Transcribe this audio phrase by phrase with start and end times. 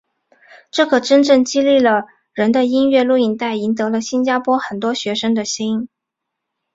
[0.71, 1.77] 这个真正激励
[2.33, 5.89] 人的音乐录影带赢得了新加坡很多学生的心。